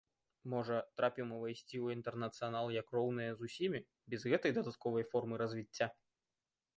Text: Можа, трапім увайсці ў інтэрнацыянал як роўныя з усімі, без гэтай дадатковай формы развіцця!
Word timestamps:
Можа, 0.51 0.77
трапім 0.99 1.33
увайсці 1.39 1.75
ў 1.83 1.87
інтэрнацыянал 1.97 2.71
як 2.77 2.87
роўныя 2.97 3.31
з 3.41 3.49
усімі, 3.49 3.79
без 4.15 4.21
гэтай 4.33 4.51
дадатковай 4.57 5.05
формы 5.13 5.35
развіцця! 5.43 5.87